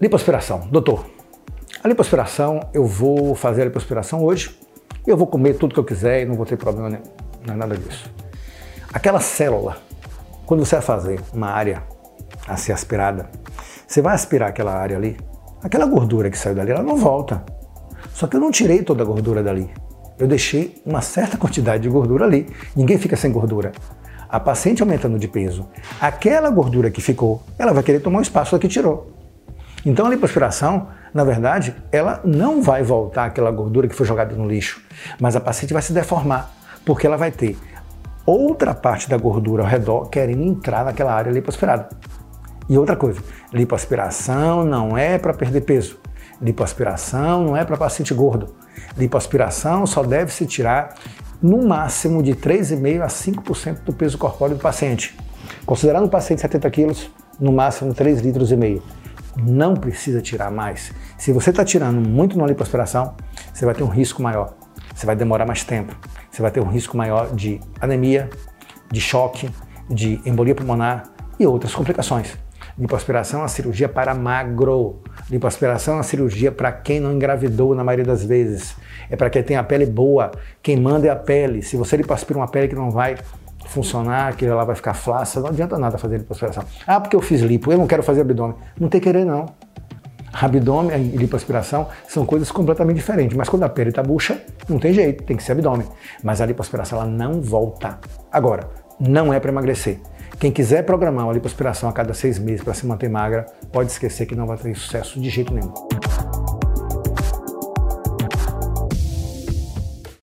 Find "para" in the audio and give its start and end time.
45.18-45.32, 47.64-47.76, 73.88-74.14, 76.52-76.70, 79.16-79.28, 99.40-99.50, 102.62-102.74